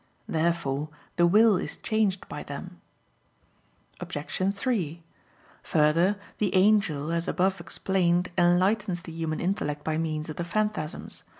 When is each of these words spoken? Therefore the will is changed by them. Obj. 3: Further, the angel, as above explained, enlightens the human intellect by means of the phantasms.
Therefore 0.27 0.89
the 1.15 1.27
will 1.27 1.57
is 1.57 1.77
changed 1.77 2.27
by 2.27 2.41
them. 2.41 2.81
Obj. 3.99 4.51
3: 4.57 5.03
Further, 5.61 6.15
the 6.39 6.55
angel, 6.55 7.11
as 7.11 7.27
above 7.27 7.59
explained, 7.61 8.29
enlightens 8.35 9.03
the 9.03 9.11
human 9.11 9.39
intellect 9.39 9.83
by 9.83 9.99
means 9.99 10.27
of 10.27 10.37
the 10.37 10.43
phantasms. 10.43 11.21